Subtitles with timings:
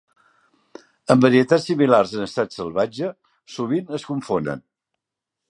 [1.15, 3.11] Amb varietats similars en estat salvatge,
[3.59, 4.67] sovint es confonen.